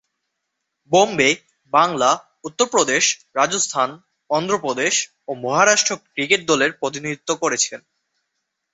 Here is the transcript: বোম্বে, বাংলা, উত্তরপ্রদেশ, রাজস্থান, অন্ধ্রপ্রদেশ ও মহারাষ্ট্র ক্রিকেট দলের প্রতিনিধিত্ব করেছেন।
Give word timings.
বোম্বে, 0.91 1.29
বাংলা, 1.73 2.09
উত্তরপ্রদেশ, 2.43 3.03
রাজস্থান, 3.35 3.89
অন্ধ্রপ্রদেশ 4.29 4.93
ও 5.27 5.31
মহারাষ্ট্র 5.43 5.93
ক্রিকেট 6.05 6.41
দলের 6.45 6.71
প্রতিনিধিত্ব 6.73 7.29
করেছেন। 7.35 7.79